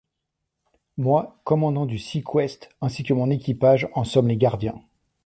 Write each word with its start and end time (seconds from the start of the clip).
Moi, 0.97 1.39
Commandant 1.43 1.85
du 1.85 1.99
SeaQuest, 1.99 2.69
ainsi 2.81 3.03
que 3.03 3.13
mon 3.13 3.29
équipage, 3.29 3.87
en 3.93 4.03
sommes 4.03 4.29
les 4.29 4.35
gardiens. 4.37 4.81